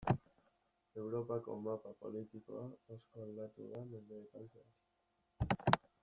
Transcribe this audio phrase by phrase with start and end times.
[1.01, 2.63] Europako mapa politikoa
[2.95, 5.79] asko aldatu da mendeetan zehar.